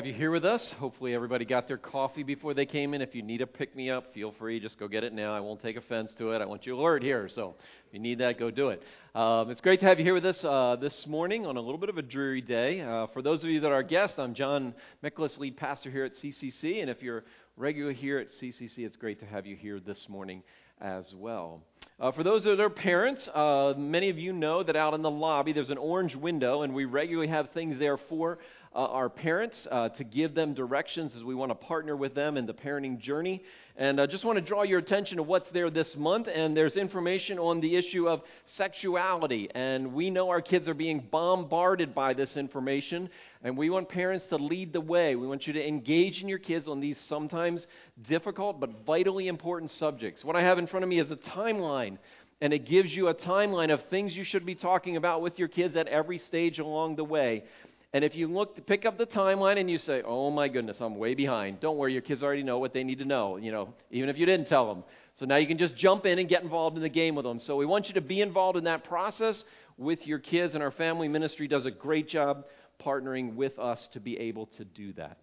[0.00, 0.70] Have you here with us?
[0.78, 3.02] Hopefully, everybody got their coffee before they came in.
[3.02, 4.58] If you need a pick me up, feel free.
[4.58, 5.34] Just go get it now.
[5.34, 6.40] I won't take offense to it.
[6.40, 7.28] I want you alert here.
[7.28, 7.54] So,
[7.86, 8.82] if you need that, go do it.
[9.14, 11.76] Um, it's great to have you here with us uh, this morning on a little
[11.76, 12.80] bit of a dreary day.
[12.80, 14.72] Uh, for those of you that are guests, I'm John
[15.04, 16.80] Miklas, lead pastor here at CCC.
[16.80, 17.24] And if you're
[17.58, 20.42] regular here at CCC, it's great to have you here this morning
[20.80, 21.60] as well.
[22.00, 25.10] Uh, for those that are parents, uh, many of you know that out in the
[25.10, 28.38] lobby there's an orange window, and we regularly have things there for
[28.72, 32.36] uh, our parents uh, to give them directions as we want to partner with them
[32.36, 33.42] in the parenting journey.
[33.76, 36.28] And I just want to draw your attention to what's there this month.
[36.32, 39.48] And there's information on the issue of sexuality.
[39.54, 43.10] And we know our kids are being bombarded by this information.
[43.42, 45.16] And we want parents to lead the way.
[45.16, 47.66] We want you to engage in your kids on these sometimes
[48.06, 50.24] difficult but vitally important subjects.
[50.24, 51.98] What I have in front of me is a timeline
[52.42, 55.48] and it gives you a timeline of things you should be talking about with your
[55.48, 57.44] kids at every stage along the way.
[57.92, 60.96] And if you look, pick up the timeline and you say, "Oh my goodness, I'm
[60.96, 63.36] way behind," don't worry, your kids already know what they need to know.
[63.36, 64.84] You know, even if you didn't tell them.
[65.16, 67.40] So now you can just jump in and get involved in the game with them.
[67.40, 69.44] So we want you to be involved in that process
[69.76, 72.44] with your kids, and our family ministry does a great job
[72.80, 75.18] partnering with us to be able to do that.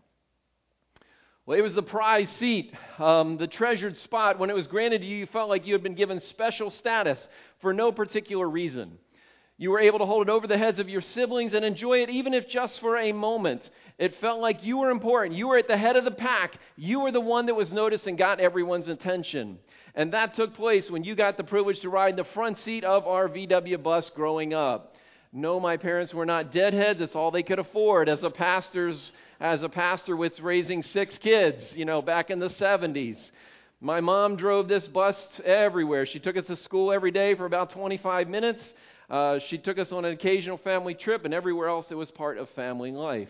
[1.45, 4.37] Well, it was the prize seat, um, the treasured spot.
[4.37, 7.25] When it was granted to you, you felt like you had been given special status
[7.61, 8.99] for no particular reason.
[9.59, 12.09] You were able to hold it over the heads of your siblings and enjoy it,
[12.09, 13.67] even if just for a moment.
[13.97, 15.35] It felt like you were important.
[15.35, 16.59] You were at the head of the pack.
[16.75, 19.57] You were the one that was noticed and got everyone's attention.
[19.95, 22.83] And that took place when you got the privilege to ride in the front seat
[22.83, 24.93] of our VW bus growing up.
[25.33, 26.99] No, my parents were not deadheads.
[26.99, 31.71] That's all they could afford as a pastor's as a pastor with raising six kids,
[31.75, 33.19] you know, back in the 70s.
[33.79, 36.07] My mom drove this bus everywhere.
[36.07, 38.73] She took us to school every day for about 25 minutes.
[39.09, 42.37] Uh, she took us on an occasional family trip, and everywhere else it was part
[42.37, 43.29] of family life.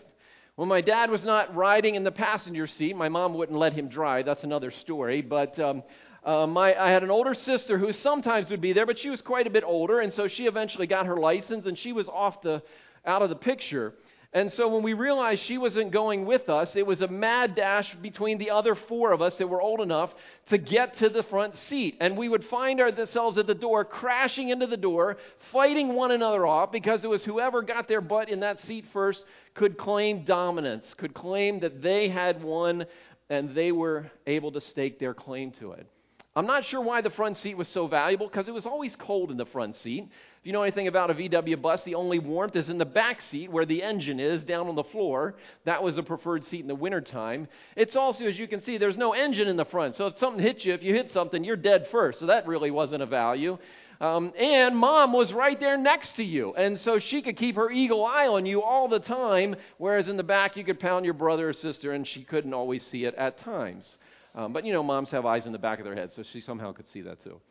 [0.55, 3.89] When my dad was not riding in the passenger seat, my mom wouldn't let him
[3.89, 4.25] drive.
[4.25, 5.21] That's another story.
[5.21, 5.83] But um,
[6.23, 9.21] uh, my, I had an older sister who sometimes would be there, but she was
[9.21, 12.41] quite a bit older, and so she eventually got her license, and she was off
[12.41, 12.63] the
[13.05, 13.93] out of the picture.
[14.33, 17.95] And so when we realized she wasn't going with us, it was a mad dash
[18.01, 20.13] between the other four of us that were old enough
[20.49, 21.95] to get to the front seat.
[22.01, 25.17] And we would find ourselves at the door, crashing into the door,
[25.53, 29.23] fighting one another off because it was whoever got their butt in that seat first
[29.53, 32.85] could claim dominance, could claim that they had won
[33.29, 35.87] and they were able to stake their claim to it.
[36.37, 39.31] I'm not sure why the front seat was so valuable because it was always cold
[39.31, 40.03] in the front seat.
[40.03, 43.21] If you know anything about a VW bus, the only warmth is in the back
[43.21, 45.33] seat where the engine is down on the floor.
[45.65, 47.47] That was a preferred seat in the wintertime.
[47.75, 49.95] It's also, as you can see, there's no engine in the front.
[49.95, 52.19] So if something hits you, if you hit something, you're dead first.
[52.19, 53.57] So that really wasn't a value.
[53.99, 56.53] Um, and mom was right there next to you.
[56.53, 60.17] And so she could keep her eagle eye on you all the time, whereas in
[60.17, 63.15] the back you could pound your brother or sister and she couldn't always see it
[63.15, 63.97] at times.
[64.35, 66.41] Um, but you know, moms have eyes in the back of their head, so she
[66.41, 67.41] somehow could see that too.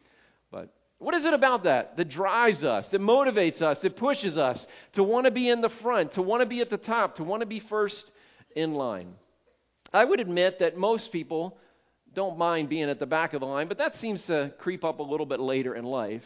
[0.51, 4.67] But what is it about that that drives us, that motivates us, that pushes us
[4.93, 7.25] to want to be in the front, to want to be at the top, to
[7.25, 8.11] want to be first
[8.55, 9.15] in line?
[9.93, 11.59] I would admit that most people
[12.15, 15.01] don't mind being at the back of the line, but that seems to creep up
[15.01, 16.25] a little bit later in life.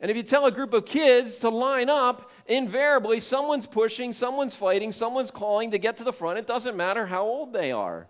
[0.00, 4.56] And if you tell a group of kids to line up, invariably someone's pushing, someone's
[4.56, 6.38] fighting, someone's calling to get to the front.
[6.38, 8.08] It doesn't matter how old they are.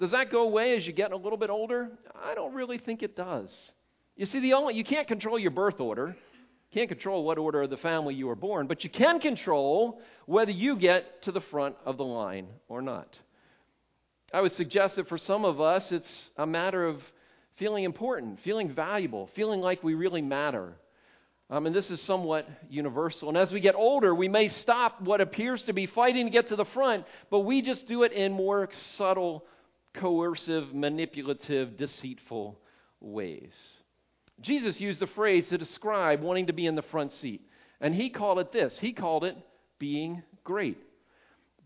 [0.00, 1.90] Does that go away as you get a little bit older?
[2.14, 3.72] I don't really think it does.
[4.16, 6.16] You see, the only you can't control your birth order.
[6.70, 10.00] You Can't control what order of the family you were born, but you can control
[10.26, 13.18] whether you get to the front of the line or not.
[14.32, 17.00] I would suggest that for some of us, it's a matter of
[17.56, 20.74] feeling important, feeling valuable, feeling like we really matter.
[21.50, 23.28] Um, and this is somewhat universal.
[23.28, 26.48] And as we get older, we may stop what appears to be fighting to get
[26.48, 29.44] to the front, but we just do it in more subtle
[29.94, 32.58] coercive, manipulative, deceitful
[33.00, 33.54] ways.
[34.40, 37.42] Jesus used the phrase to describe wanting to be in the front seat,
[37.80, 39.36] and he called it this he called it
[39.78, 40.78] being great.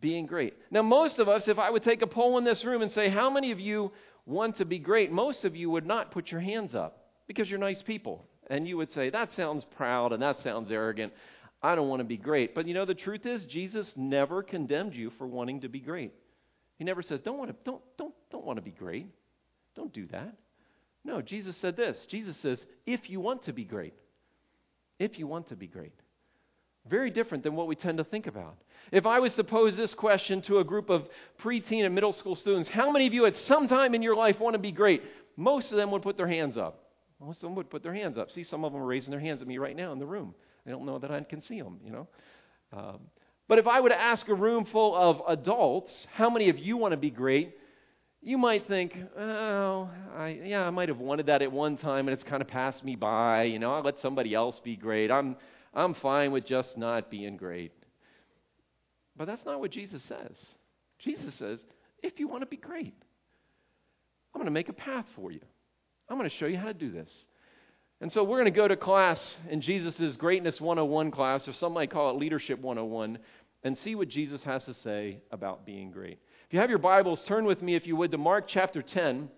[0.00, 0.54] Being great.
[0.70, 3.08] Now, most of us, if I would take a poll in this room and say,
[3.08, 3.90] How many of you
[4.26, 5.10] want to be great?
[5.10, 8.24] Most of you would not put your hands up because you're nice people.
[8.48, 11.12] And you would say, That sounds proud and that sounds arrogant.
[11.60, 12.54] I don't want to be great.
[12.54, 16.12] But you know, the truth is, Jesus never condemned you for wanting to be great.
[16.78, 19.06] He never says, don't want to, don't, don't, don't want to be great.
[19.74, 20.34] Don't do that.
[21.04, 21.98] No, Jesus said this.
[22.08, 23.94] Jesus says, if you want to be great,
[24.98, 25.94] if you want to be great.
[26.88, 28.56] Very different than what we tend to think about.
[28.92, 31.06] If I was to pose this question to a group of
[31.40, 34.40] preteen and middle school students, how many of you at some time in your life
[34.40, 35.02] want to be great?
[35.36, 36.84] Most of them would put their hands up.
[37.20, 38.30] Most of them would put their hands up.
[38.30, 40.34] See, some of them are raising their hands at me right now in the room.
[40.64, 42.08] They don't know that I can see them, you know.
[42.72, 43.00] Um,
[43.48, 46.76] But if I were to ask a room full of adults, how many of you
[46.76, 47.54] want to be great?
[48.20, 52.14] You might think, oh, I, yeah, I might have wanted that at one time and
[52.14, 53.44] it's kind of passed me by.
[53.44, 55.10] You know, I'll let somebody else be great.
[55.10, 55.36] I'm,
[55.72, 57.72] I'm fine with just not being great.
[59.16, 60.36] But that's not what Jesus says.
[60.98, 61.58] Jesus says,
[62.02, 62.94] if you want to be great,
[64.34, 65.40] I'm going to make a path for you.
[66.08, 67.10] I'm going to show you how to do this.
[68.00, 71.72] And so we're going to go to class in Jesus' Greatness 101 class, or some
[71.72, 73.18] might call it Leadership 101,
[73.64, 76.18] and see what Jesus has to say about being great.
[76.46, 79.28] If you have your Bibles, turn with me, if you would, to Mark chapter 10.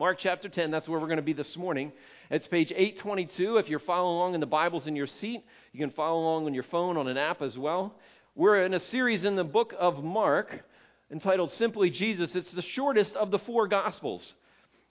[0.00, 1.92] Mark chapter 10, that's where we're going to be this morning.
[2.30, 3.58] It's page 822.
[3.58, 6.54] If you're following along in the Bibles in your seat, you can follow along on
[6.54, 7.94] your phone on an app as well.
[8.34, 10.64] We're in a series in the book of Mark
[11.10, 12.34] entitled Simply Jesus.
[12.34, 14.34] It's the shortest of the four Gospels.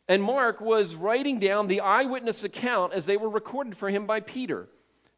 [0.08, 4.20] And Mark was writing down the eyewitness account as they were recorded for him by
[4.20, 4.68] Peter.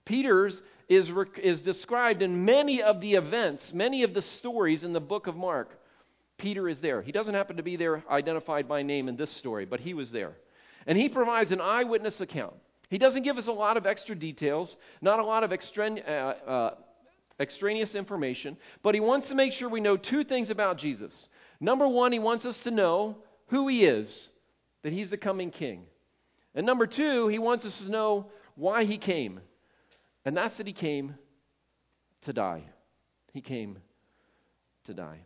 [0.06, 1.10] Peter's is,
[1.42, 5.36] is described in many of the events, many of the stories in the book of
[5.36, 5.70] Mark.
[6.38, 7.02] Peter is there.
[7.02, 10.12] He doesn't happen to be there identified by name in this story, but he was
[10.12, 10.34] there.
[10.86, 12.56] And he provides an eyewitness account.
[12.90, 15.52] He doesn't give us a lot of extra details, not a lot of.
[15.52, 16.76] Uh, uh,
[17.40, 21.30] extraneous information, but he wants to make sure we know two things about Jesus.
[21.60, 24.30] Number one, he wants us to know who he is,
[24.84, 25.84] that he's the coming king.
[26.56, 29.40] And number two, he wants us to know why he came.
[30.26, 31.16] And that's that he came
[32.24, 32.64] to die.
[33.34, 33.80] He came
[34.86, 35.20] to die.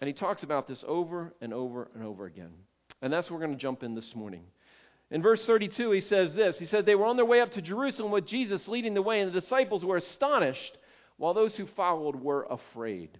[0.00, 2.52] And he talks about this over and over and over again.
[3.02, 4.44] And that's where we're going to jump in this morning.
[5.10, 7.62] In verse 32, he says this He said, They were on their way up to
[7.62, 10.78] Jerusalem with Jesus leading the way, and the disciples were astonished,
[11.16, 13.10] while those who followed were afraid.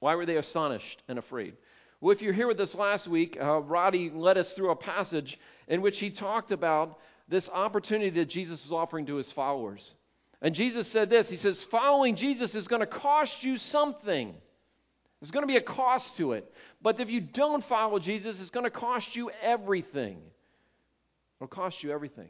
[0.00, 1.56] Why were they astonished and afraid?
[2.00, 5.38] Well, if you're here with us last week, uh, Roddy led us through a passage
[5.68, 9.92] in which he talked about this opportunity that Jesus was offering to his followers.
[10.40, 14.34] And Jesus said this He says, Following Jesus is going to cost you something.
[15.20, 16.52] There's going to be a cost to it.
[16.82, 20.18] But if you don't follow Jesus, it's going to cost you everything.
[21.38, 22.28] It'll cost you everything.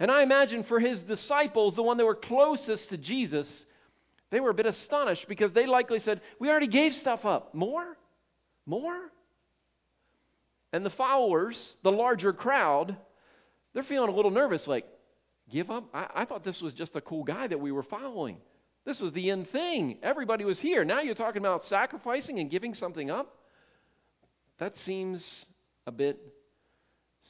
[0.00, 3.64] And I imagine for his disciples, the one that were closest to Jesus,
[4.30, 7.54] they were a bit astonished because they likely said, We already gave stuff up.
[7.54, 7.96] More?
[8.66, 8.98] More?
[10.72, 12.96] And the followers, the larger crowd,
[13.74, 14.86] they're feeling a little nervous like,
[15.50, 15.84] Give up?
[15.92, 18.38] I, I thought this was just a cool guy that we were following.
[18.84, 19.98] This was the end thing.
[20.02, 20.84] Everybody was here.
[20.84, 23.34] Now you're talking about sacrificing and giving something up?
[24.58, 25.44] That seems
[25.86, 26.18] a bit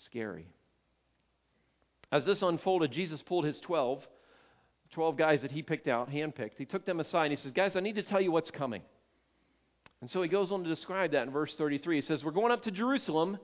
[0.04, 0.46] scary.
[2.10, 4.02] As this unfolded, Jesus pulled his 12,
[4.92, 6.56] 12 guys that he picked out, handpicked.
[6.58, 8.82] He took them aside and he says, Guys, I need to tell you what's coming.
[10.00, 11.96] And so he goes on to describe that in verse 33.
[11.96, 13.38] He says, We're going up to Jerusalem,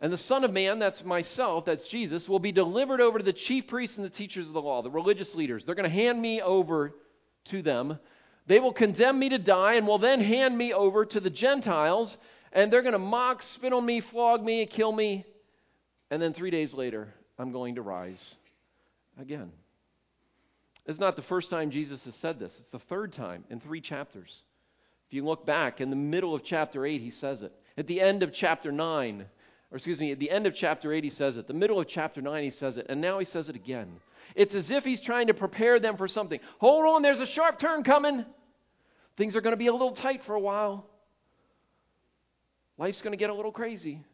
[0.00, 3.32] and the Son of Man, that's myself, that's Jesus, will be delivered over to the
[3.32, 5.64] chief priests and the teachers of the law, the religious leaders.
[5.64, 6.92] They're going to hand me over
[7.46, 7.98] to them.
[8.46, 12.16] They will condemn me to die and will then hand me over to the Gentiles,
[12.52, 15.24] and they're going to mock, spit on me, flog me, kill me.
[16.10, 18.34] And then three days later, I'm going to rise
[19.18, 19.52] again.
[20.86, 23.80] It's not the first time Jesus has said this, it's the third time in three
[23.80, 24.42] chapters.
[25.08, 27.52] If you look back, in the middle of chapter 8, he says it.
[27.76, 29.24] At the end of chapter 9,
[29.74, 31.48] or excuse me, at the end of chapter 8, he says it.
[31.48, 32.86] The middle of chapter 9, he says it.
[32.88, 33.88] And now he says it again.
[34.36, 36.38] It's as if he's trying to prepare them for something.
[36.60, 38.24] Hold on, there's a sharp turn coming.
[39.16, 40.86] Things are going to be a little tight for a while.
[42.78, 44.04] Life's going to get a little crazy.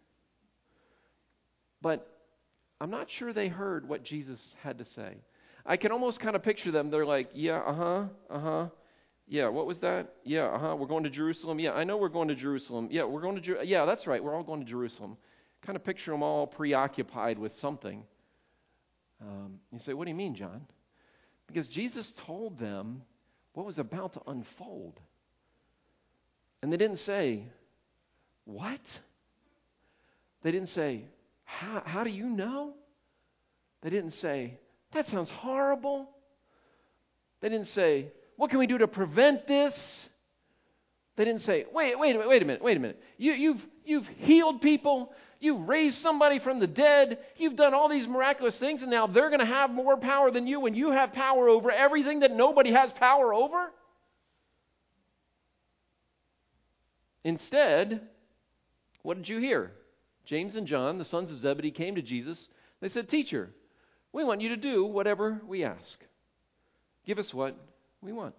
[1.83, 2.11] But
[2.81, 5.19] I'm not sure they heard what Jesus had to say.
[5.67, 6.91] I can almost kind of picture them.
[6.91, 8.67] They're like, yeah, uh huh, uh huh.
[9.29, 10.15] Yeah, what was that?
[10.25, 10.77] Yeah, uh huh.
[10.77, 11.59] We're going to Jerusalem.
[11.59, 12.89] Yeah, I know we're going to Jerusalem.
[12.91, 14.25] Yeah, we're going to Jer- Yeah, that's right.
[14.25, 15.19] We're all going to Jerusalem.
[15.63, 18.03] Kind of picture them all preoccupied with something.
[19.21, 20.67] Um, you say, what do you mean, John?
[21.47, 23.03] Because Jesus told them
[23.55, 24.99] what was about to unfold.
[26.63, 27.45] And they didn't say,
[28.45, 28.81] What?
[30.43, 31.05] They didn't say,
[31.45, 32.75] how, how do you know?
[33.83, 34.59] They didn't say,
[34.93, 36.09] That sounds horrible.
[37.41, 39.75] They didn't say, What can we do to prevent this?
[41.17, 43.03] They didn't say, Wait, wait minute, wait a minute, wait a minute.
[43.17, 45.13] You, you've, you've healed people.
[45.41, 47.19] You've raised somebody from the dead.
[47.37, 50.47] You've done all these miraculous things, and now they're going to have more power than
[50.47, 53.73] you, and you have power over everything that nobody has power over?
[57.25, 58.03] Instead,
[59.03, 59.73] what did you hear?
[60.27, 62.49] James and John, the sons of Zebedee, came to Jesus.
[62.81, 63.51] They said, Teacher,
[64.13, 65.99] we want you to do whatever we ask.
[67.07, 67.57] Give us what
[68.03, 68.35] we want.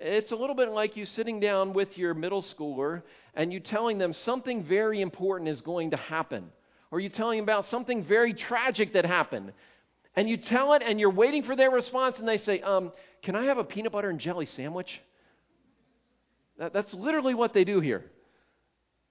[0.00, 3.02] It's a little bit like you sitting down with your middle schooler
[3.34, 6.50] and you telling them something very important is going to happen.
[6.90, 9.52] Or you telling them about something very tragic that happened.
[10.14, 13.34] And you tell it and you're waiting for their response and they say, um, can
[13.34, 15.00] I have a peanut butter and jelly sandwich?
[16.58, 18.04] That, that's literally what they do here.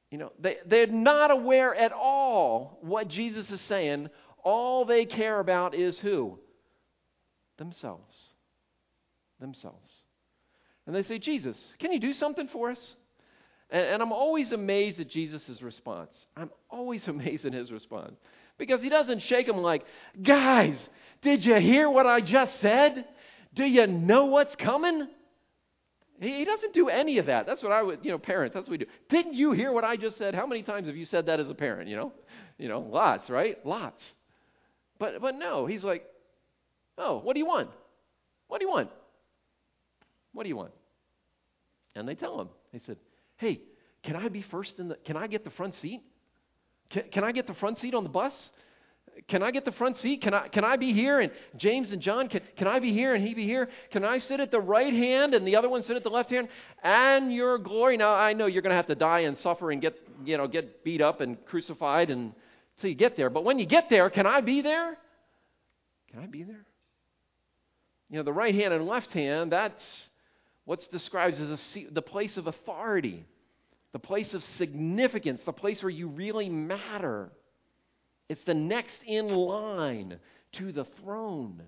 [0.10, 4.10] You know, they, they're not aware at all what Jesus is saying.
[4.44, 6.40] All they care about is who?
[7.58, 8.32] Themselves.
[9.40, 10.02] Themselves.
[10.88, 12.96] And they say, Jesus, can you do something for us?
[13.70, 16.10] And, and I'm always amazed at Jesus' response.
[16.36, 18.16] I'm always amazed at his response.
[18.58, 19.86] Because he doesn't shake them like,
[20.22, 20.80] guys,
[21.22, 23.06] did you hear what I just said?
[23.54, 25.08] Do you know what's coming?
[26.20, 27.46] He doesn't do any of that.
[27.46, 28.92] That's what I would, you know, parents, that's what we do.
[29.10, 30.34] Didn't you hear what I just said?
[30.34, 32.12] How many times have you said that as a parent, you know?
[32.58, 33.64] You know, lots, right?
[33.64, 34.04] Lots.
[34.98, 36.04] But but no, he's like,
[36.98, 37.70] "Oh, what do you want?
[38.48, 38.90] What do you want?
[40.34, 40.72] What do you want?"
[41.96, 42.50] And they tell him.
[42.72, 42.98] They said,
[43.38, 43.62] "Hey,
[44.04, 46.02] can I be first in the can I get the front seat?
[46.90, 48.50] Can, can I get the front seat on the bus?
[49.28, 50.22] Can I get the front seat?
[50.22, 51.20] Can I, can I be here?
[51.20, 53.68] And James and John, can, can I be here and he be here?
[53.90, 56.30] Can I sit at the right hand and the other one sit at the left
[56.30, 56.50] hand?
[56.84, 57.98] And your glory.
[57.98, 60.48] Now, I know you're going to have to die and suffer and get, you know,
[60.48, 62.34] get beat up and crucified and
[62.76, 63.32] until you get there.
[63.32, 64.98] But when you get there, can I be there?
[66.12, 66.66] Can I be there?
[68.10, 70.10] You know, the right hand and left hand, that's
[70.68, 73.26] what's described as a, the place of authority,
[73.94, 77.32] the place of significance, the place where you really matter.
[78.28, 80.20] It's the next in line
[80.52, 81.64] to the throne.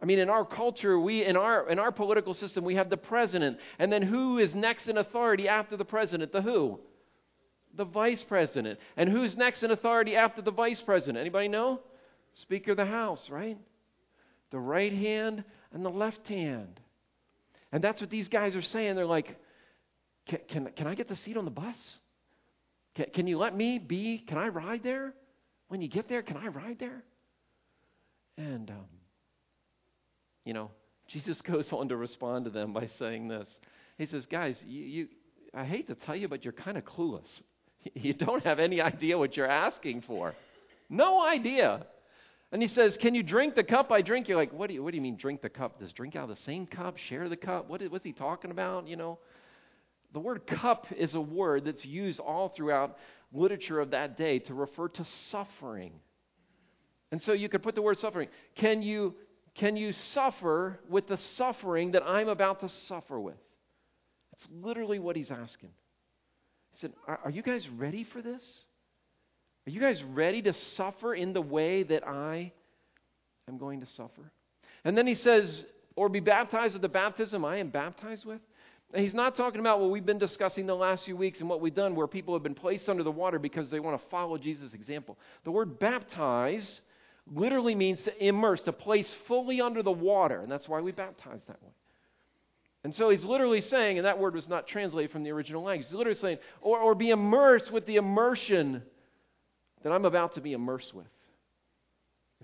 [0.00, 2.96] I mean, in our culture, we in our in our political system, we have the
[2.96, 6.32] president, and then who is next in authority after the president?
[6.32, 6.80] The who?
[7.74, 8.78] The vice president.
[8.96, 11.18] And who's next in authority after the vice president?
[11.18, 11.80] Anybody know?
[12.32, 13.58] Speaker of the House, right?
[14.50, 16.80] The right hand and the left hand.
[17.72, 18.96] And that's what these guys are saying.
[18.96, 19.36] They're like,
[20.26, 21.98] can, can, can I get the seat on the bus?
[22.94, 24.18] Can, can you let me be?
[24.18, 25.14] Can I ride there?
[25.68, 27.02] When you get there, can I ride there?
[28.36, 28.86] And, um,
[30.44, 30.70] you know,
[31.08, 33.48] Jesus goes on to respond to them by saying this.
[33.98, 35.08] He says, Guys, you, you
[35.54, 37.28] I hate to tell you, but you're kind of clueless.
[37.94, 40.34] You don't have any idea what you're asking for.
[40.90, 41.86] No idea.
[42.50, 44.28] And he says, Can you drink the cup I drink?
[44.28, 45.78] You're like, What do you, what do you mean, drink the cup?
[45.78, 46.96] Does drink out of the same cup?
[46.96, 47.68] Share the cup?
[47.68, 48.88] What is, what's he talking about?
[48.88, 49.18] You know?
[50.12, 52.96] The word cup is a word that's used all throughout
[53.32, 55.92] literature of that day to refer to suffering.
[57.12, 58.28] And so you could put the word suffering.
[58.54, 59.14] Can you,
[59.54, 63.36] can you suffer with the suffering that I'm about to suffer with?
[64.32, 65.70] That's literally what he's asking.
[66.72, 68.64] He said, Are, are you guys ready for this?
[69.68, 72.52] Are you guys ready to suffer in the way that I
[73.46, 74.32] am going to suffer?
[74.82, 78.40] And then he says, Or be baptized with the baptism I am baptized with?
[78.94, 81.60] And he's not talking about what we've been discussing the last few weeks and what
[81.60, 84.38] we've done where people have been placed under the water because they want to follow
[84.38, 85.18] Jesus' example.
[85.44, 86.80] The word baptize
[87.30, 90.40] literally means to immerse, to place fully under the water.
[90.40, 91.72] And that's why we baptize that way.
[92.84, 95.88] And so he's literally saying, and that word was not translated from the original language,
[95.88, 98.82] he's literally saying, or, or be immersed with the immersion
[99.82, 101.06] that I'm about to be immersed with.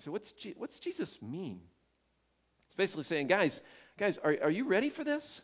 [0.04, 1.60] So what's, Je- what's Jesus mean?
[2.66, 3.58] It's basically saying, guys,
[3.98, 5.40] guys, are, are you ready for this?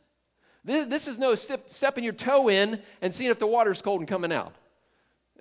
[0.64, 4.00] This, this is no step, stepping your toe in and seeing if the water's cold
[4.00, 4.52] and coming out.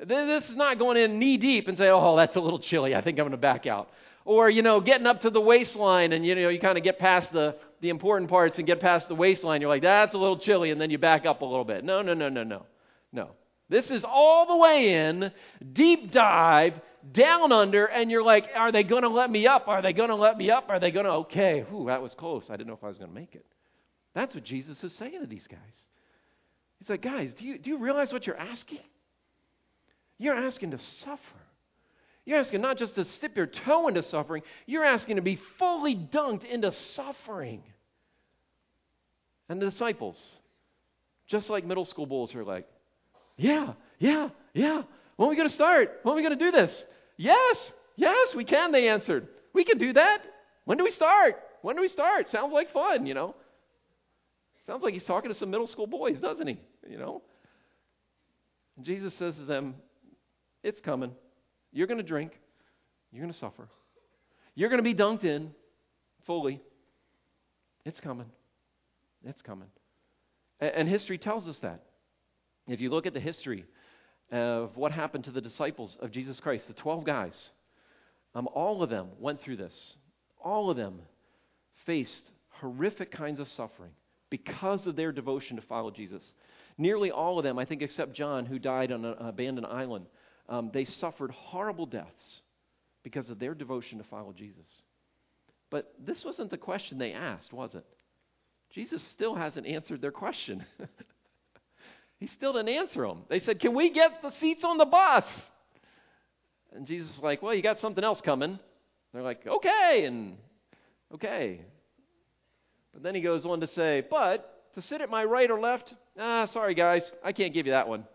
[0.01, 2.95] This is not going in knee deep and say, oh, that's a little chilly.
[2.95, 3.89] I think I'm going to back out.
[4.23, 6.99] Or, you know, getting up to the waistline and, you know, you kind of get
[6.99, 9.59] past the, the important parts and get past the waistline.
[9.59, 10.71] You're like, that's a little chilly.
[10.71, 11.83] And then you back up a little bit.
[11.83, 12.65] No, no, no, no, no.
[13.11, 13.31] No.
[13.69, 15.31] This is all the way in,
[15.73, 16.73] deep dive,
[17.11, 19.67] down under, and you're like, are they going to let me up?
[19.67, 20.65] Are they going to let me up?
[20.69, 22.49] Are they going to, okay, whew, that was close.
[22.49, 23.45] I didn't know if I was going to make it.
[24.15, 25.59] That's what Jesus is saying to these guys.
[26.79, 28.79] He's like, guys, do you, do you realize what you're asking?
[30.17, 31.19] You're asking to suffer.
[32.25, 35.95] You're asking not just to dip your toe into suffering, you're asking to be fully
[35.95, 37.63] dunked into suffering.
[39.47, 40.35] And the disciples,
[41.27, 42.67] just like middle school bulls, are like,
[43.39, 44.83] yeah, yeah, yeah.
[45.15, 45.99] When are we going to start?
[46.03, 46.83] When are we going to do this?
[47.17, 49.27] Yes, yes, we can, they answered.
[49.53, 50.21] We can do that.
[50.65, 51.35] When do we start?
[51.61, 52.29] When do we start?
[52.29, 53.35] Sounds like fun, you know.
[54.67, 56.59] Sounds like he's talking to some middle school boys, doesn't he?
[56.87, 57.21] You know?
[58.77, 59.75] And Jesus says to them,
[60.61, 61.11] It's coming.
[61.71, 62.33] You're going to drink.
[63.11, 63.67] You're going to suffer.
[64.53, 65.51] You're going to be dunked in
[66.25, 66.61] fully.
[67.85, 68.27] It's coming.
[69.25, 69.69] It's coming.
[70.59, 71.83] And, and history tells us that.
[72.69, 73.65] If you look at the history
[74.31, 77.49] of what happened to the disciples of Jesus Christ, the 12 guys,
[78.35, 79.95] um, all of them went through this.
[80.39, 81.01] All of them
[81.85, 83.91] faced horrific kinds of suffering
[84.29, 86.31] because of their devotion to follow Jesus.
[86.77, 90.05] Nearly all of them, I think, except John, who died on an abandoned island,
[90.47, 92.41] um, they suffered horrible deaths
[93.03, 94.67] because of their devotion to follow Jesus.
[95.71, 97.85] But this wasn't the question they asked, was it?
[98.71, 100.63] Jesus still hasn't answered their question.
[102.19, 103.23] he still didn't answer them.
[103.29, 105.25] They said, Can we get the seats on the bus?
[106.73, 108.59] And Jesus is like, Well, you got something else coming.
[109.13, 110.37] They're like, Okay, and
[111.13, 111.61] okay.
[112.93, 115.93] But then he goes on to say, But to sit at my right or left,
[116.17, 118.05] ah, sorry guys, I can't give you that one.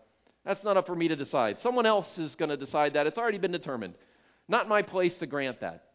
[0.45, 1.59] That's not up for me to decide.
[1.59, 3.07] Someone else is going to decide that.
[3.07, 3.95] It's already been determined.
[4.47, 5.85] Not my place to grant that.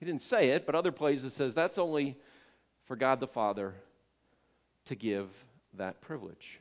[0.00, 2.16] He didn't say it, but other places says that's only
[2.86, 3.74] for God the Father
[4.86, 5.28] to give
[5.74, 6.60] that privilege.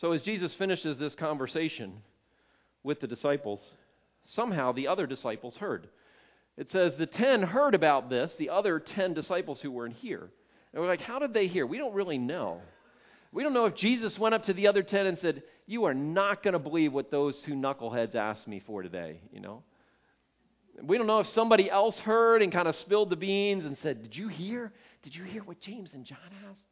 [0.00, 1.92] So as Jesus finishes this conversation
[2.82, 3.60] with the disciples,
[4.24, 5.88] somehow the other disciples heard.
[6.56, 10.30] It says the ten heard about this, the other ten disciples who weren't here.
[10.72, 11.66] And we're like, how did they hear?
[11.66, 12.62] We don't really know.
[13.30, 15.94] We don't know if Jesus went up to the other ten and said, You are
[15.94, 19.62] not going to believe what those two knuckleheads asked me for today, you know?
[20.82, 24.02] We don't know if somebody else heard and kind of spilled the beans and said,
[24.02, 24.72] Did you hear?
[25.02, 26.69] Did you hear what James and John asked?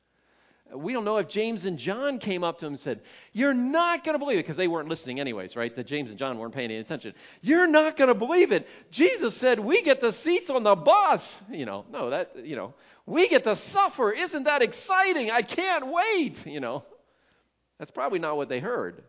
[0.75, 3.01] We don't know if James and John came up to him and said,
[3.33, 5.75] You're not going to believe it, because they weren't listening, anyways, right?
[5.75, 7.15] That James and John weren't paying any attention.
[7.41, 8.67] You're not going to believe it.
[8.91, 11.23] Jesus said, We get the seats on the bus.
[11.51, 12.75] You know, no, that, you know,
[13.07, 14.13] we get to suffer.
[14.13, 15.31] Isn't that exciting?
[15.31, 16.47] I can't wait.
[16.47, 16.85] You know,
[17.79, 19.03] that's probably not what they heard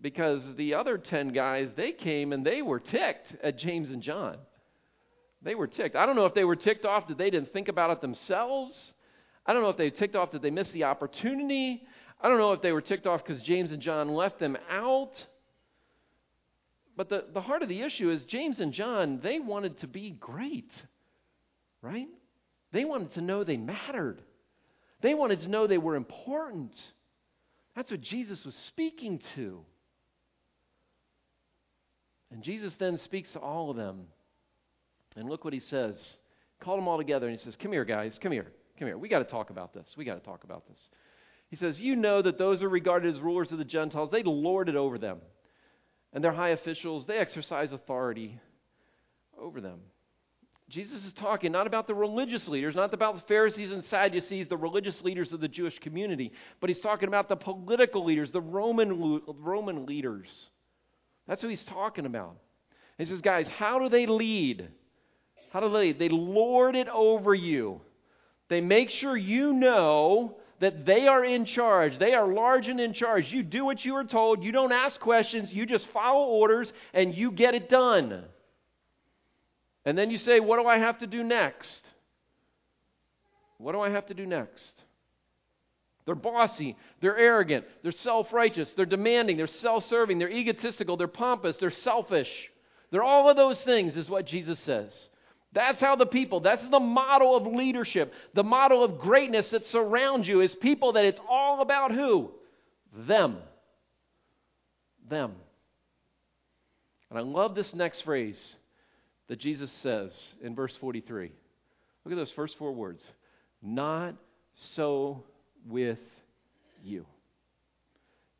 [0.00, 4.36] because the other 10 guys, they came and they were ticked at James and John.
[5.42, 5.96] They were ticked.
[5.96, 8.92] I don't know if they were ticked off that they didn't think about it themselves.
[9.46, 11.82] I don't know if they ticked off that they missed the opportunity.
[12.20, 15.24] I don't know if they were ticked off because James and John left them out.
[16.96, 20.10] But the, the heart of the issue is James and John, they wanted to be
[20.10, 20.70] great,
[21.82, 22.08] right?
[22.72, 24.22] They wanted to know they mattered.
[25.02, 26.74] They wanted to know they were important.
[27.74, 29.60] That's what Jesus was speaking to.
[32.32, 34.06] And Jesus then speaks to all of them.
[35.16, 36.16] And look what he says.
[36.60, 38.18] Call them all together and he says, Come here, guys.
[38.20, 38.48] Come here.
[38.78, 38.98] Come here.
[38.98, 39.94] We got to talk about this.
[39.96, 40.88] We got to talk about this.
[41.48, 44.68] He says, You know that those are regarded as rulers of the Gentiles, they lord
[44.68, 45.18] it over them.
[46.12, 48.40] And their high officials, they exercise authority
[49.38, 49.80] over them.
[50.68, 54.56] Jesus is talking not about the religious leaders, not about the Pharisees and Sadducees, the
[54.56, 59.22] religious leaders of the Jewish community, but he's talking about the political leaders, the Roman,
[59.38, 60.48] Roman leaders.
[61.28, 62.36] That's what he's talking about.
[62.98, 64.68] He says, guys, how do they lead?
[65.52, 65.92] How do they?
[65.92, 67.80] They lord it over you.
[68.48, 71.98] They make sure you know that they are in charge.
[71.98, 73.30] They are large and in charge.
[73.30, 74.42] You do what you are told.
[74.42, 75.52] You don't ask questions.
[75.52, 78.24] You just follow orders and you get it done.
[79.84, 81.84] And then you say, What do I have to do next?
[83.58, 84.82] What do I have to do next?
[86.04, 86.76] They're bossy.
[87.00, 87.64] They're arrogant.
[87.82, 88.72] They're self righteous.
[88.74, 89.36] They're demanding.
[89.36, 90.18] They're self serving.
[90.18, 90.96] They're egotistical.
[90.96, 91.56] They're pompous.
[91.56, 92.30] They're selfish.
[92.90, 95.08] They're all of those things, is what Jesus says.
[95.56, 100.28] That's how the people, that's the model of leadership, the model of greatness that surrounds
[100.28, 102.30] you is people that it's all about who?
[102.94, 103.38] Them.
[105.08, 105.32] Them.
[107.08, 108.56] And I love this next phrase
[109.28, 111.32] that Jesus says in verse 43.
[112.04, 113.08] Look at those first four words.
[113.62, 114.14] Not
[114.56, 115.24] so
[115.66, 116.00] with
[116.84, 117.06] you.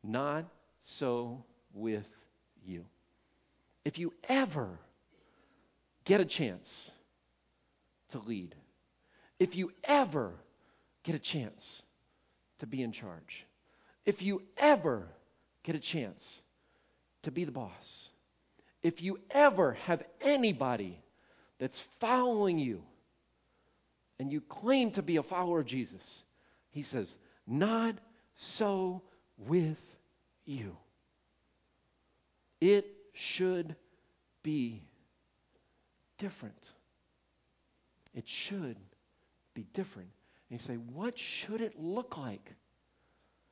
[0.03, 0.45] Not
[0.83, 2.05] so with
[2.63, 2.85] you.
[3.83, 4.77] If you ever
[6.05, 6.91] get a chance
[8.11, 8.55] to lead,
[9.39, 10.33] if you ever
[11.03, 11.83] get a chance
[12.59, 13.45] to be in charge,
[14.05, 15.07] if you ever
[15.63, 16.23] get a chance
[17.23, 18.09] to be the boss,
[18.83, 20.99] if you ever have anybody
[21.59, 22.81] that's following you
[24.19, 26.23] and you claim to be a follower of Jesus,
[26.71, 27.13] he says,
[27.45, 27.95] Not
[28.37, 29.01] so
[29.37, 29.77] with
[30.45, 30.75] you.
[32.59, 33.75] It should
[34.43, 34.83] be
[36.17, 36.55] different.
[38.13, 38.77] It should
[39.53, 40.09] be different.
[40.49, 42.53] And you say, What should it look like?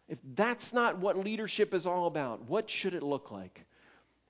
[0.07, 3.65] If that's not what leadership is all about, what should it look like?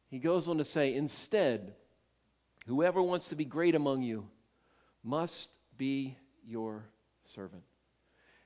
[0.10, 1.74] He goes on to say, Instead,
[2.68, 4.26] whoever wants to be great among you
[5.04, 6.86] must be your
[7.36, 7.64] servant.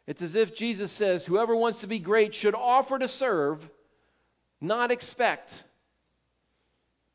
[0.07, 3.59] It's as if Jesus says, Whoever wants to be great should offer to serve,
[4.59, 5.51] not expect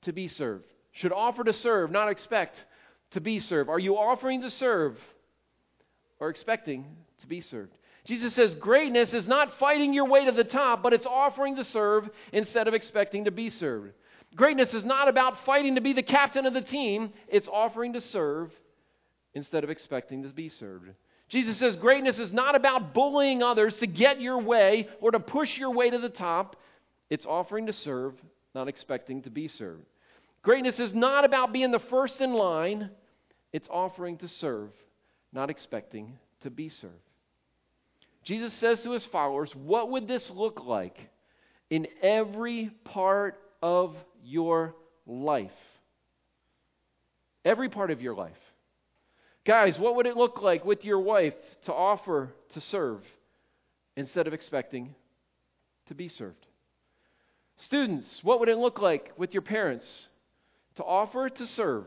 [0.02, 0.66] to be served.
[0.92, 2.62] Should offer to serve, not expect
[3.14, 3.70] to be served.
[3.70, 4.98] Are you offering to serve
[6.20, 6.84] or expecting
[7.20, 7.76] to be served?
[8.04, 11.64] Jesus says greatness is not fighting your way to the top, but it's offering to
[11.64, 13.92] serve instead of expecting to be served.
[14.36, 18.00] Greatness is not about fighting to be the captain of the team, it's offering to
[18.00, 18.52] serve
[19.32, 20.90] instead of expecting to be served.
[21.28, 25.56] Jesus says greatness is not about bullying others to get your way or to push
[25.56, 26.56] your way to the top.
[27.08, 28.14] It's offering to serve,
[28.54, 29.84] not expecting to be served.
[30.42, 32.90] Greatness is not about being the first in line,
[33.54, 34.70] it's offering to serve,
[35.32, 36.92] not expecting to be served.
[38.24, 40.98] Jesus says to his followers, What would this look like
[41.70, 44.74] in every part of your
[45.06, 45.52] life?
[47.44, 48.32] Every part of your life.
[49.44, 51.34] Guys, what would it look like with your wife
[51.66, 53.04] to offer to serve
[53.96, 54.96] instead of expecting
[55.86, 56.44] to be served?
[57.58, 60.08] Students, what would it look like with your parents
[60.74, 61.86] to offer to serve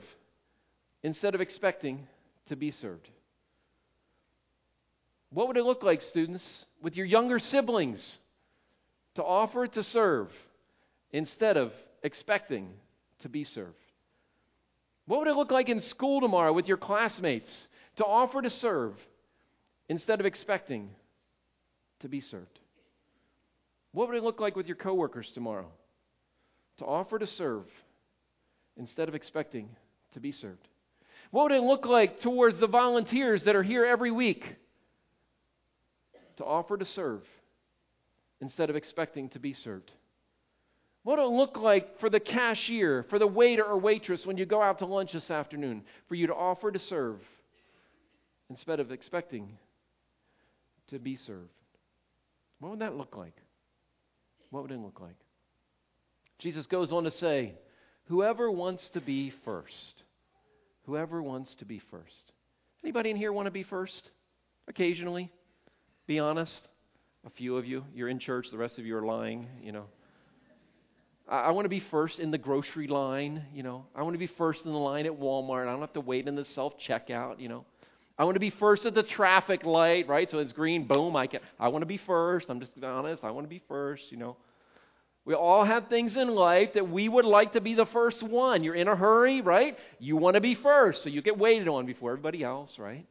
[1.04, 2.08] instead of expecting
[2.48, 3.10] to be served?
[5.30, 8.18] What would it look like, students, with your younger siblings
[9.16, 10.30] to offer to serve
[11.12, 12.70] instead of expecting
[13.20, 13.76] to be served?
[15.06, 18.94] What would it look like in school tomorrow with your classmates to offer to serve
[19.90, 20.90] instead of expecting
[22.00, 22.60] to be served?
[23.92, 25.72] What would it look like with your coworkers tomorrow
[26.78, 27.66] to offer to serve
[28.76, 29.70] instead of expecting
[30.14, 30.68] to be served?
[31.32, 34.56] What would it look like towards the volunteers that are here every week
[36.38, 37.22] to offer to serve
[38.40, 39.92] instead of expecting to be served?
[41.04, 44.46] What would it look like for the cashier, for the waiter or waitress when you
[44.46, 47.20] go out to lunch this afternoon, for you to offer to serve
[48.50, 49.58] instead of expecting
[50.88, 51.50] to be served?
[52.60, 53.36] What would that look like?
[54.50, 55.16] What would it look like?
[56.40, 57.54] Jesus goes on to say,
[58.06, 60.04] Whoever wants to be first,
[60.88, 62.32] whoever wants to be first.
[62.84, 64.10] Anybody in here want to be first?
[64.67, 65.32] Occasionally?
[66.08, 66.67] Be honest.
[67.26, 69.86] A few of you, you're in church, the rest of you are lying, you know.
[71.28, 73.86] I, want to be first in the grocery line, you know.
[73.93, 75.67] I want to be first in the line at Walmart.
[75.67, 77.65] I don't have to wait in the self checkout, you know.
[78.17, 80.30] I want to be first at the traffic light, right?
[80.30, 82.50] So it's green, boom, I can I want to be first.
[82.50, 83.26] I'm just honest.
[83.26, 84.38] I want to be first, you know.
[85.28, 88.63] We all have things in life that we would like to be the first one.
[88.63, 89.78] You're in a hurry, right?
[90.00, 93.06] You want to be first, so you get waited on before everybody else, right?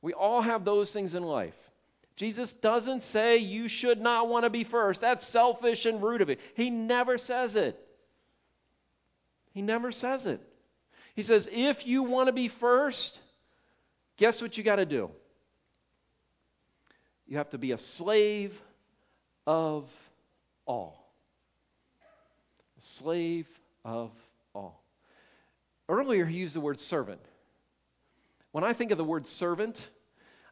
[0.00, 1.52] We all have those things in life.
[2.16, 5.02] Jesus doesn't say you should not want to be first.
[5.02, 6.40] That's selfish and rude of it.
[6.54, 7.78] He never says it.
[9.52, 10.40] He never says it.
[11.14, 13.18] He says, if you want to be first,
[14.16, 15.10] guess what you got to do?
[17.26, 18.54] You have to be a slave
[19.46, 19.84] of
[20.66, 21.12] all.
[22.78, 23.46] A slave
[23.84, 24.10] of
[24.54, 24.82] all.
[25.88, 27.20] Earlier, he used the word servant.
[28.52, 29.76] When I think of the word servant,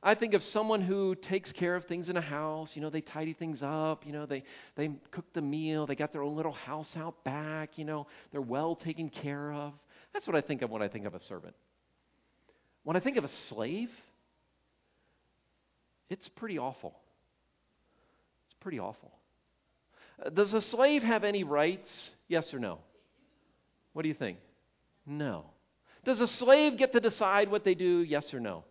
[0.03, 2.75] I think of someone who takes care of things in a house.
[2.75, 4.07] You know, they tidy things up.
[4.07, 4.45] You know, they,
[4.75, 5.87] they cook the meal.
[5.87, 7.77] They got their own little house out back.
[7.77, 9.75] You know, they're well taken care of.
[10.15, 11.55] That's what I think of when I think of a servant.
[12.83, 13.91] When I think of a slave,
[16.09, 16.95] it's pretty awful.
[18.47, 19.13] It's pretty awful.
[20.35, 22.11] Does a slave have any rights?
[22.29, 22.81] Yes or no?
[23.93, 24.39] What do you think?
[25.07, 25.47] No.
[26.05, 28.01] Does a slave get to decide what they do?
[28.03, 28.65] Yes or no?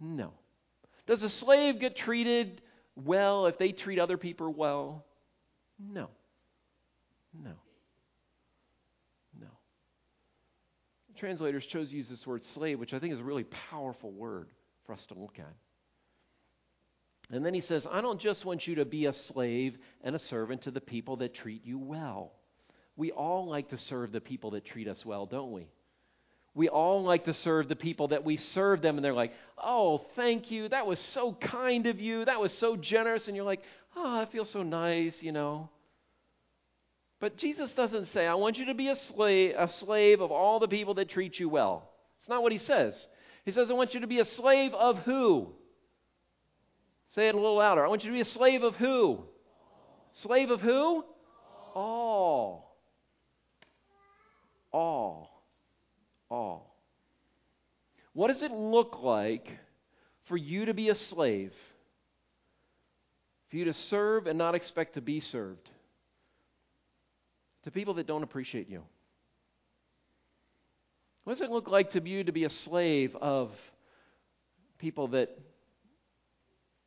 [0.00, 0.32] No.
[1.06, 2.62] Does a slave get treated
[2.96, 5.04] well if they treat other people well?
[5.78, 6.08] No.
[7.32, 7.52] No.
[9.38, 9.48] No.
[11.16, 14.48] Translators chose to use this word slave, which I think is a really powerful word
[14.86, 15.54] for us to look at.
[17.30, 20.18] And then he says, I don't just want you to be a slave and a
[20.18, 22.32] servant to the people that treat you well.
[22.96, 25.68] We all like to serve the people that treat us well, don't we?
[26.56, 30.06] we all like to serve the people that we serve them, and they're like, oh,
[30.16, 30.68] thank you.
[30.70, 32.24] That was so kind of you.
[32.24, 33.26] That was so generous.
[33.26, 33.60] And you're like,
[33.94, 35.68] oh, I feel so nice, you know.
[37.20, 40.58] But Jesus doesn't say, I want you to be a slave, a slave of all
[40.58, 41.90] the people that treat you well.
[42.20, 43.06] It's not what he says.
[43.44, 45.52] He says, I want you to be a slave of who?
[47.14, 47.84] Say it a little louder.
[47.84, 49.24] I want you to be a slave of who?
[50.12, 51.04] Slave of who?
[51.74, 52.76] All.
[54.72, 55.36] All
[56.30, 56.74] all.
[58.12, 59.50] What does it look like
[60.24, 61.52] for you to be a slave?
[63.50, 65.70] For you to serve and not expect to be served?
[67.64, 68.82] To people that don't appreciate you?
[71.24, 73.52] What does it look like to you to be a slave of
[74.78, 75.36] people that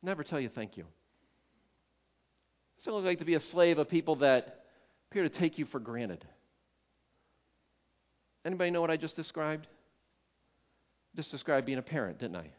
[0.02, 0.84] never tell you thank you?
[0.84, 0.92] What
[2.78, 4.64] does it look like to be a slave of people that
[5.10, 6.24] appear to take you for granted?
[8.44, 9.66] Anybody know what I just described?
[11.16, 12.50] Just described being a parent, didn't I?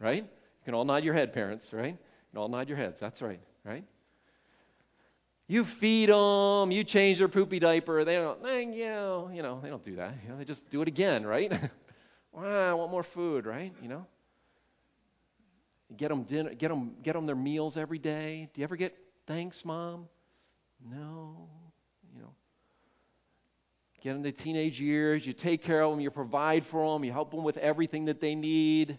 [0.00, 0.24] Right?
[0.24, 1.92] You can all nod your head, parents, right?
[1.92, 2.96] You can all nod your heads.
[3.00, 3.84] That's right, right?
[5.46, 8.04] You feed them, you change their poopy diaper.
[8.04, 9.30] They don't, eh, thank you.
[9.32, 10.14] You know, they don't do that.
[10.22, 11.52] You know, they just do it again, right?
[12.32, 13.72] wow, I want more food, right?
[13.82, 14.06] You know,
[15.96, 18.48] get them dinner, get them, get them their meals every day.
[18.52, 18.94] Do you ever get
[19.26, 20.08] thanks, mom?
[20.84, 21.48] No,
[22.12, 22.30] you know
[24.04, 27.30] get into teenage years, you take care of them, you provide for them, you help
[27.30, 28.98] them with everything that they need.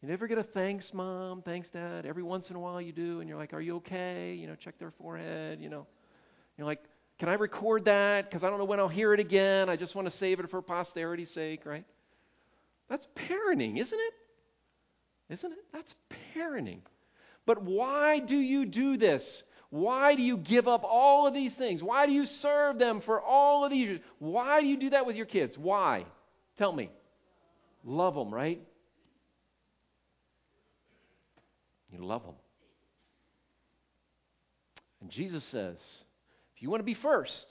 [0.00, 2.06] You never get a thanks, mom, thanks, dad.
[2.06, 4.32] Every once in a while you do, and you're like, are you okay?
[4.34, 5.84] You know, check their forehead, you know.
[6.56, 6.78] You're like,
[7.18, 8.30] can I record that?
[8.30, 9.68] Because I don't know when I'll hear it again.
[9.68, 11.84] I just want to save it for posterity's sake, right?
[12.88, 14.14] That's parenting, isn't it?
[15.30, 15.58] Isn't it?
[15.72, 15.94] That's
[16.36, 16.80] parenting.
[17.46, 19.42] But why do you do this?
[19.70, 21.82] Why do you give up all of these things?
[21.82, 23.88] Why do you serve them for all of these?
[23.88, 24.00] years?
[24.18, 25.56] Why do you do that with your kids?
[25.56, 26.04] Why?
[26.58, 26.90] Tell me.
[27.84, 28.60] Love them, right?
[31.92, 32.34] You love them.
[35.00, 35.76] And Jesus says,
[36.56, 37.46] if you want to be first,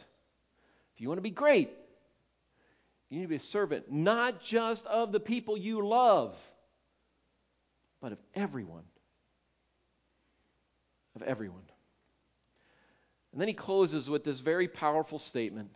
[0.95, 1.71] if you want to be great,
[3.09, 6.35] you need to be a servant, not just of the people you love,
[8.01, 8.83] but of everyone.
[11.15, 11.63] Of everyone.
[13.31, 15.69] And then he closes with this very powerful statement.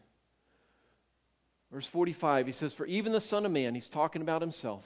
[1.72, 4.84] Verse 45, he says, For even the Son of Man, he's talking about himself,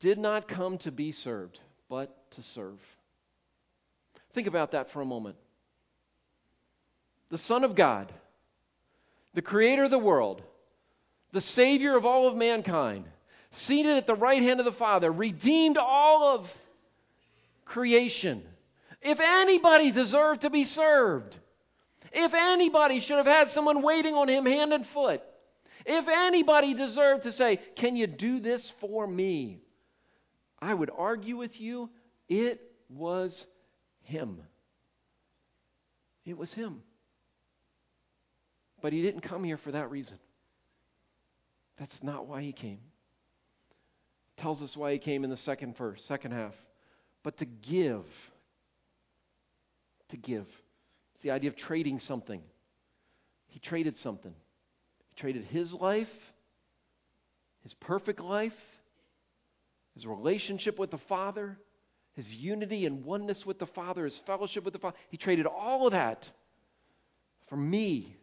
[0.00, 2.78] did not come to be served, but to serve.
[4.34, 5.36] Think about that for a moment.
[7.30, 8.12] The Son of God,
[9.34, 10.42] the Creator of the world,
[11.32, 13.04] the Savior of all of mankind,
[13.66, 16.48] seated at the right hand of the Father, redeemed all of
[17.64, 18.42] creation.
[19.00, 21.36] If anybody deserved to be served,
[22.12, 25.22] if anybody should have had someone waiting on him hand and foot,
[25.84, 29.60] if anybody deserved to say, Can you do this for me?
[30.60, 31.90] I would argue with you,
[32.28, 33.46] it was
[34.02, 34.40] him.
[36.24, 36.82] It was him.
[38.80, 40.18] But he didn't come here for that reason.
[41.78, 42.80] That's not why he came.
[44.36, 46.54] Tells us why he came in the second verse, second half.
[47.22, 48.04] But to give.
[50.10, 50.46] To give.
[51.14, 52.42] It's the idea of trading something.
[53.48, 54.34] He traded something.
[55.10, 56.10] He traded his life,
[57.62, 58.52] his perfect life,
[59.94, 61.56] his relationship with the Father,
[62.14, 64.96] his unity and oneness with the Father, his fellowship with the Father.
[65.08, 66.28] He traded all of that
[67.48, 68.16] for me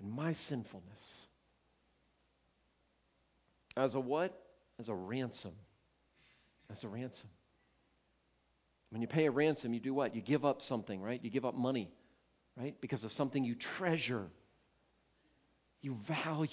[0.00, 1.26] and my sinfulness.
[3.76, 4.38] As a what?
[4.78, 5.52] As a ransom.
[6.70, 7.28] As a ransom.
[8.90, 10.14] When you pay a ransom, you do what?
[10.14, 11.22] You give up something, right?
[11.22, 11.90] You give up money,
[12.56, 12.76] right?
[12.80, 14.26] Because of something you treasure,
[15.80, 16.48] you value.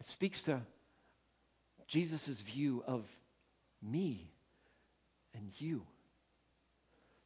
[0.00, 0.60] It speaks to
[1.88, 3.04] Jesus' view of
[3.82, 4.30] me
[5.34, 5.82] and you.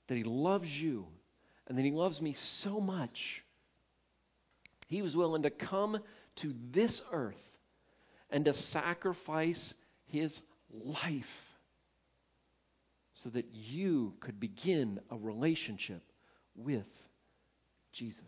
[0.09, 1.07] That he loves you
[1.67, 3.43] and that he loves me so much.
[4.87, 5.99] He was willing to come
[6.37, 7.35] to this earth
[8.33, 9.75] and to sacrifice
[10.07, 10.37] his
[10.73, 11.25] life
[13.23, 16.03] so that you could begin a relationship
[16.57, 16.87] with
[17.93, 18.19] Jesus.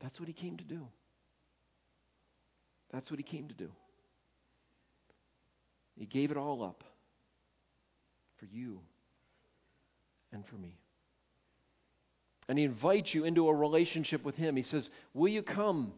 [0.00, 0.86] That's what he came to do.
[2.92, 3.70] That's what he came to do.
[5.96, 6.82] He gave it all up
[8.38, 8.80] for you
[10.32, 10.78] and for me.
[12.48, 14.56] And he invites you into a relationship with him.
[14.56, 15.92] He says, Will you come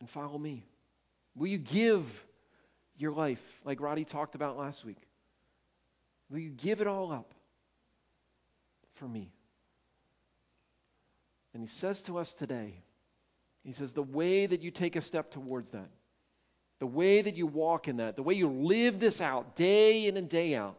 [0.00, 0.64] and follow me?
[1.34, 2.04] Will you give
[2.96, 4.98] your life, like Roddy talked about last week?
[6.30, 7.32] Will you give it all up
[8.94, 9.30] for me?
[11.54, 12.74] And he says to us today,
[13.64, 15.88] he says, the way that you take a step towards that,
[16.78, 20.16] the way that you walk in that, the way you live this out day in
[20.16, 20.76] and day out,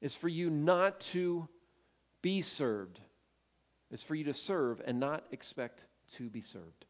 [0.00, 1.48] is for you not to
[2.22, 3.00] be served,
[3.90, 5.84] is for you to serve and not expect
[6.16, 6.84] to be served.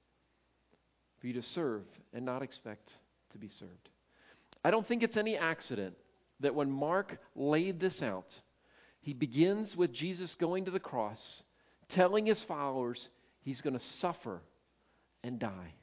[1.21, 2.93] For you to serve and not expect
[3.33, 3.89] to be served.
[4.65, 5.95] I don't think it's any accident
[6.41, 8.33] that when Mark laid this out,
[9.01, 11.43] he begins with Jesus going to the cross,
[11.89, 13.09] telling his followers
[13.43, 14.41] he's going to suffer
[15.23, 15.75] and die.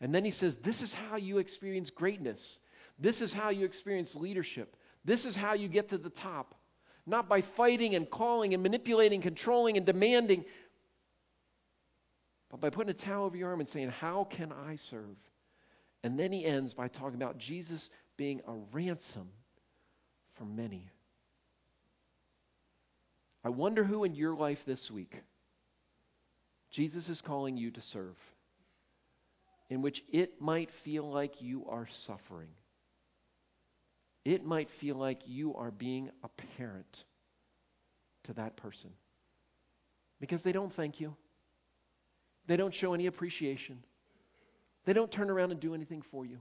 [0.00, 2.58] And then he says, This is how you experience greatness.
[2.98, 4.76] This is how you experience leadership.
[5.04, 6.54] This is how you get to the top.
[7.06, 10.44] Not by fighting and calling and manipulating, controlling and demanding,
[12.50, 15.16] but by putting a towel over your arm and saying, How can I serve?
[16.02, 19.28] And then he ends by talking about Jesus being a ransom
[20.36, 20.88] for many.
[23.44, 25.14] I wonder who in your life this week
[26.70, 28.16] Jesus is calling you to serve
[29.70, 32.48] in which it might feel like you are suffering.
[34.24, 37.04] It might feel like you are being a parent
[38.24, 38.90] to that person
[40.20, 41.14] because they don't thank you,
[42.48, 43.78] they don't show any appreciation,
[44.86, 46.38] they don't turn around and do anything for you.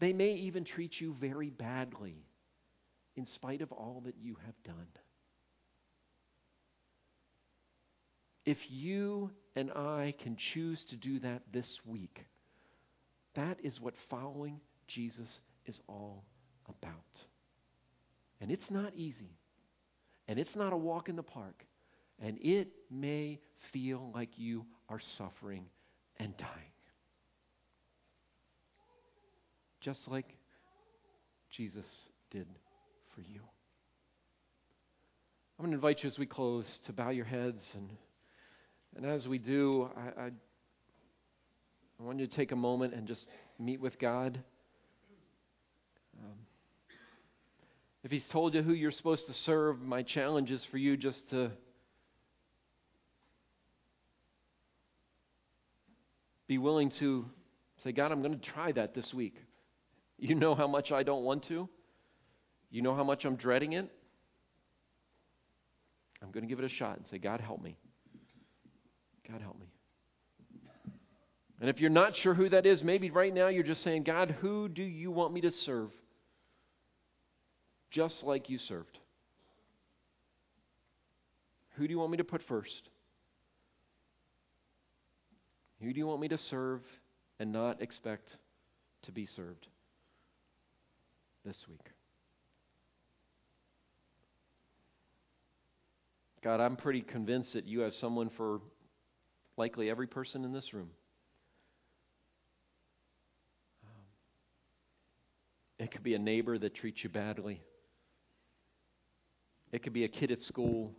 [0.00, 2.24] They may even treat you very badly
[3.14, 4.86] in spite of all that you have done.
[8.44, 12.24] If you and I can choose to do that this week,
[13.34, 16.24] that is what following Jesus is all
[16.68, 16.92] about.
[18.40, 19.38] And it's not easy.
[20.26, 21.64] And it's not a walk in the park.
[22.20, 23.40] And it may
[23.72, 25.64] feel like you are suffering
[26.18, 26.50] and dying.
[29.80, 30.26] Just like
[31.50, 31.86] Jesus
[32.30, 32.46] did
[33.14, 33.40] for you.
[35.58, 37.64] I'm going to invite you as we close to bow your heads.
[37.74, 37.88] And,
[38.96, 43.26] and as we do, I, I, I want you to take a moment and just
[43.58, 44.38] meet with God.
[46.22, 46.36] Um,
[48.04, 51.30] if He's told you who you're supposed to serve, my challenge is for you just
[51.30, 51.50] to
[56.46, 57.24] be willing to
[57.82, 59.36] say, God, I'm going to try that this week.
[60.18, 61.68] You know how much I don't want to.
[62.70, 63.90] You know how much I'm dreading it.
[66.22, 67.76] I'm going to give it a shot and say, God, help me.
[69.30, 69.66] God, help me.
[71.60, 74.34] And if you're not sure who that is, maybe right now you're just saying, God,
[74.40, 75.90] who do you want me to serve?
[77.90, 78.98] Just like you served.
[81.76, 82.88] Who do you want me to put first?
[85.82, 86.80] Who do you want me to serve
[87.40, 88.36] and not expect
[89.02, 89.66] to be served
[91.44, 91.84] this week?
[96.40, 98.60] God, I'm pretty convinced that you have someone for
[99.56, 100.90] likely every person in this room.
[105.80, 107.60] It could be a neighbor that treats you badly.
[109.72, 110.92] It could be a kid at school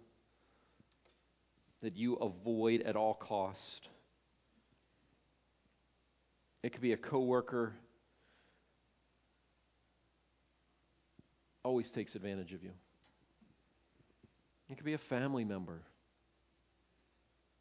[1.82, 3.88] that you avoid at all cost.
[6.64, 7.74] It could be a coworker
[11.64, 12.72] always takes advantage of you.
[14.70, 15.82] It could be a family member.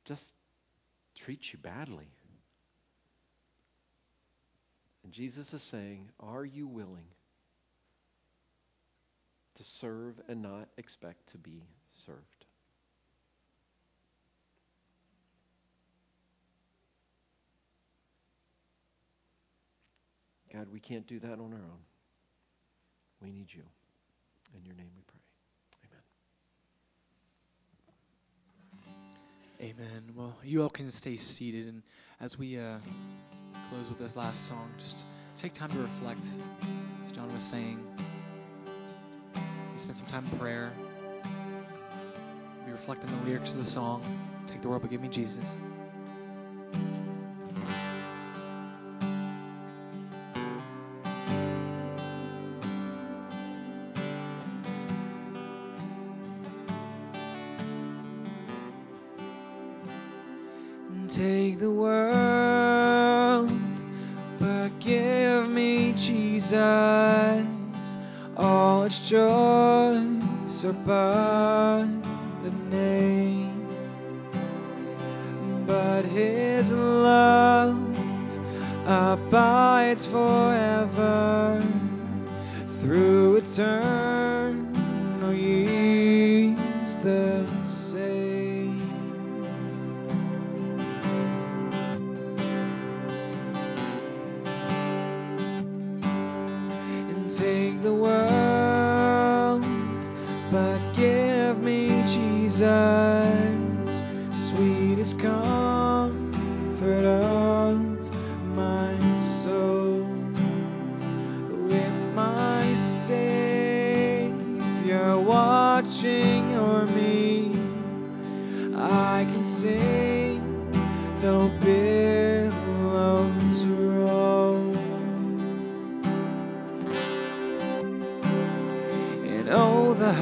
[0.05, 0.23] Just
[1.25, 2.09] treats you badly.
[5.05, 7.07] And Jesus is saying, Are you willing
[9.57, 11.63] to serve and not expect to be
[12.07, 12.42] served?
[20.53, 21.81] God, we can't do that on our own.
[23.23, 23.63] We need you.
[24.55, 25.21] In your name we pray.
[29.61, 29.81] Amen.
[29.81, 30.13] Amen.
[30.15, 31.83] Well, you all can stay seated, and
[32.21, 32.79] as we uh,
[33.71, 35.07] close with this last song, just
[35.41, 36.27] take time to reflect.
[37.07, 37.79] As John was saying,
[39.77, 40.71] spend some time in prayer.
[42.67, 44.03] We reflect on the lyrics of the song.
[44.47, 45.47] Take the world, but give me Jesus.
[61.15, 63.53] Take the world,
[64.41, 66.57] but give me Jesus.
[68.35, 71.85] All its joys are but
[72.47, 73.69] a name,
[75.67, 77.77] but His love
[78.87, 81.02] abides forever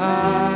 [0.03, 0.50] oh,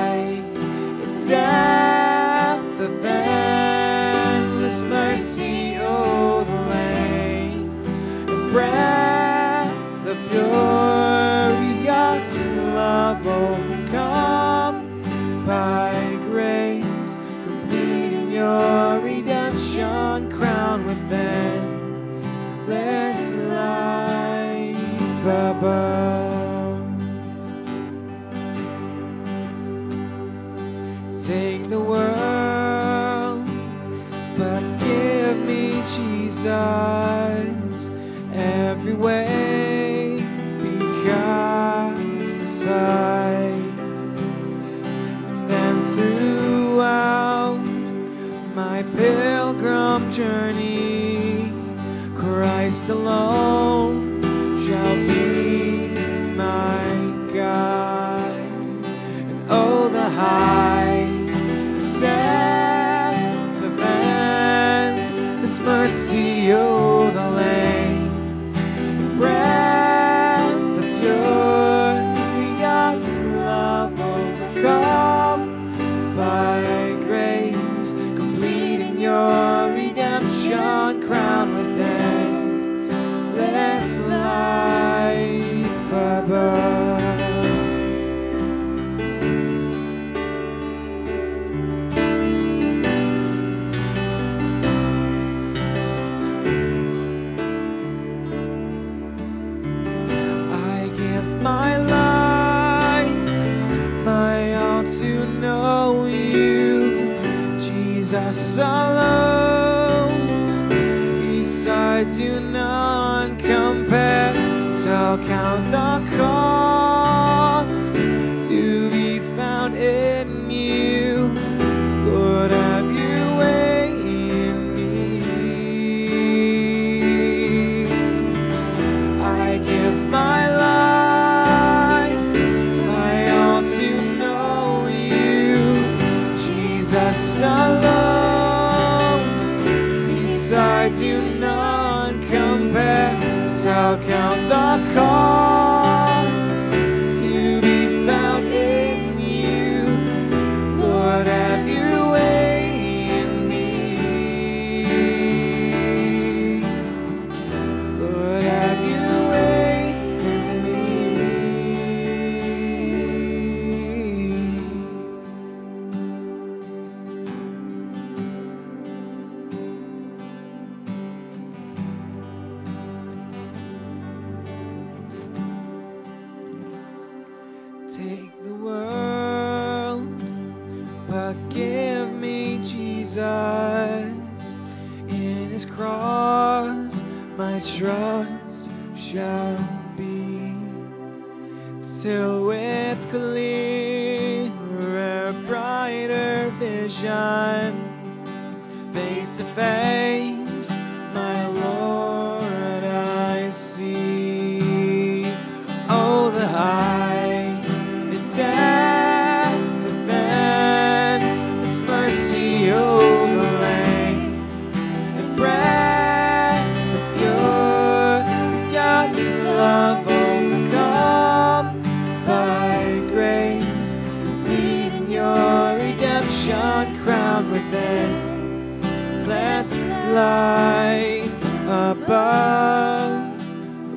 [230.14, 231.28] light
[231.66, 233.40] above,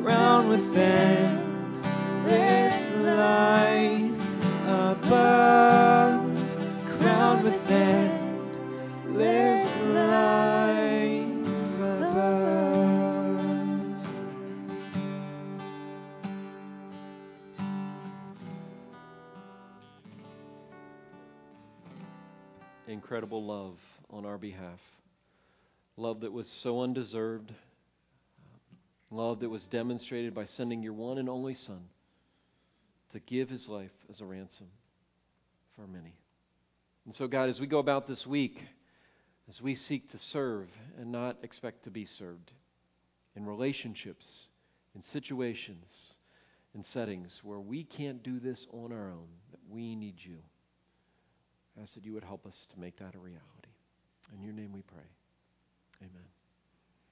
[0.03, 1.37] crowned within
[2.25, 2.73] this
[3.05, 4.19] life
[4.65, 6.25] above,
[6.97, 8.09] crowned within
[9.13, 9.63] this
[9.93, 11.27] life
[12.01, 12.47] above.
[22.87, 23.77] Incredible love
[24.09, 24.96] on our behalf.
[25.97, 27.51] Love that was so undeserved.
[29.09, 31.81] Love that was demonstrated by sending your one and only Son
[33.11, 34.67] to give his life as a ransom
[35.75, 36.13] for many.
[37.05, 38.61] And so, God, as we go about this week,
[39.49, 40.67] as we seek to serve
[40.99, 42.51] and not expect to be served
[43.35, 44.25] in relationships,
[44.93, 46.13] in situations,
[46.75, 50.37] in settings where we can't do this on our own, that we need you.
[51.77, 53.43] I ask that you would help us to make that a reality.
[54.35, 55.05] In your name we pray.
[56.01, 56.36] Amen.